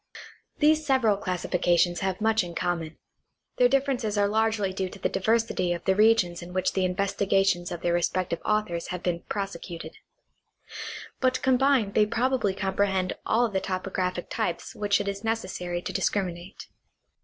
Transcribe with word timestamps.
These 0.57 0.83
several 0.83 1.15
classifications 1.15 1.99
have 1.99 2.19
much 2.21 2.43
in 2.43 2.55
common; 2.55 2.97
their 3.57 3.69
differences 3.69 4.17
are 4.17 4.27
largely 4.27 4.73
due 4.73 4.89
to 4.89 4.97
the 4.97 5.09
diversity 5.09 5.73
of 5.73 5.85
the 5.85 5.93
regions 5.95 6.41
in 6.41 6.53
which 6.53 6.73
the 6.73 6.85
investigations 6.85 7.71
of 7.71 7.81
their 7.81 7.93
respective 7.93 8.41
authors 8.43 8.87
have 8.87 9.03
been 9.03 9.19
prosecuted; 9.29 9.97
but 11.19 11.43
combined 11.43 11.93
they 11.93 12.07
probably 12.07 12.55
comprehend 12.55 13.13
all 13.27 13.47
the 13.47 13.61
topographic 13.61 14.27
types 14.27 14.73
which 14.73 14.99
it 14.99 15.07
is 15.07 15.23
necessary 15.23 15.83
to 15.83 15.93
discriminate. 15.93 16.65